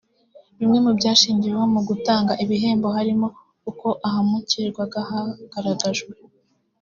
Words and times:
Bimwe 0.57 0.77
mu 0.85 0.91
byashingiweho 0.99 1.65
mu 1.73 1.81
gutanga 1.89 2.31
ibihembo 2.43 2.87
harimo 2.97 3.27
uko 3.69 3.87
ahamurikirwaga 4.07 4.99
hagaragajwe 5.09 6.13